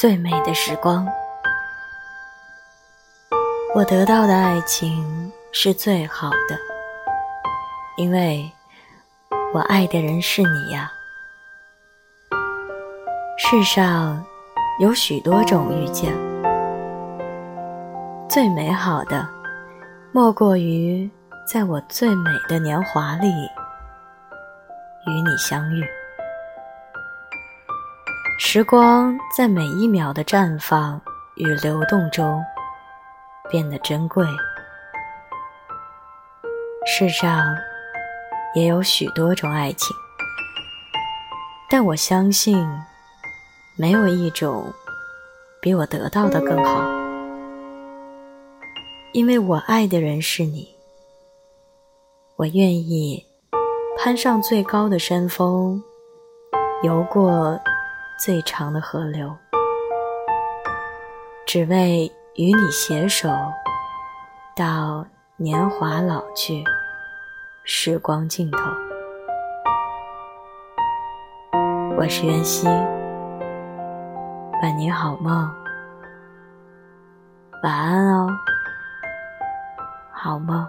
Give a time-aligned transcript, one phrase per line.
[0.00, 1.06] 最美的时光。
[3.74, 6.56] 我得到的爱情是最好的，
[7.98, 8.50] 因为
[9.52, 10.90] 我爱的人是你呀。
[13.36, 14.24] 世上
[14.80, 16.10] 有许多种遇见，
[18.26, 19.28] 最美好的
[20.12, 21.10] 莫过于
[21.46, 23.28] 在我最美的年华里
[25.06, 25.86] 与你相遇。
[28.42, 30.98] 时光在每一秒的绽放
[31.34, 32.42] 与流动中。
[33.50, 34.24] 变得珍贵。
[36.86, 37.54] 世上
[38.54, 39.94] 也有许多种爱情，
[41.68, 42.66] 但我相信，
[43.76, 44.72] 没有一种
[45.60, 46.80] 比我得到的更好，
[49.12, 50.74] 因为我爱的人是你。
[52.36, 53.26] 我愿意
[53.98, 55.82] 攀上最高的山峰，
[56.82, 57.60] 游过
[58.22, 59.34] 最长的河流，
[61.46, 62.12] 只为。
[62.36, 63.28] 与你携手，
[64.54, 65.04] 到
[65.36, 66.64] 年华老去，
[67.64, 68.58] 时光尽头。
[71.98, 72.66] 我是袁熙，
[74.62, 75.52] 伴你好梦，
[77.64, 78.28] 晚安哦，
[80.12, 80.66] 好梦。